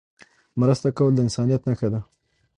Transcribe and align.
مرسته 0.61 0.89
کول 0.97 1.11
د 1.15 1.19
انسانيت 1.25 1.61
نښه 1.69 1.87
ده. 1.93 1.99